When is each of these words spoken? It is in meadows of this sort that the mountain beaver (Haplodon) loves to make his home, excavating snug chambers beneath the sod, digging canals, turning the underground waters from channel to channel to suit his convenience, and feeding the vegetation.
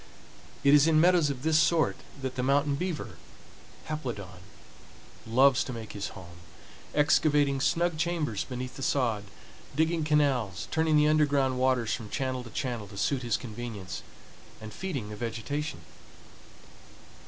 It 0.63 0.73
is 0.73 0.87
in 0.87 0.99
meadows 0.99 1.29
of 1.29 1.43
this 1.43 1.59
sort 1.59 1.95
that 2.23 2.33
the 2.33 2.41
mountain 2.41 2.73
beaver 2.73 3.17
(Haplodon) 3.85 4.39
loves 5.27 5.63
to 5.65 5.73
make 5.73 5.93
his 5.93 6.07
home, 6.17 6.37
excavating 6.95 7.61
snug 7.61 7.99
chambers 7.99 8.43
beneath 8.43 8.77
the 8.77 8.81
sod, 8.81 9.25
digging 9.75 10.03
canals, 10.03 10.67
turning 10.71 10.97
the 10.97 11.07
underground 11.07 11.59
waters 11.59 11.93
from 11.93 12.09
channel 12.09 12.43
to 12.43 12.49
channel 12.49 12.87
to 12.87 12.97
suit 12.97 13.21
his 13.21 13.37
convenience, 13.37 14.01
and 14.59 14.73
feeding 14.73 15.09
the 15.09 15.15
vegetation. 15.15 15.81